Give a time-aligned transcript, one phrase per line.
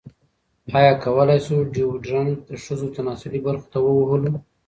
[0.77, 4.33] ایا کولی شو ډیوډرنټ د ښځو تناسلي برخو ته ووهلو؟